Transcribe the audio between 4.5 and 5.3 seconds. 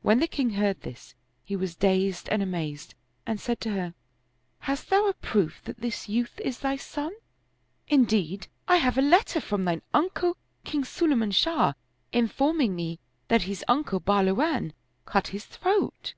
Hast thou a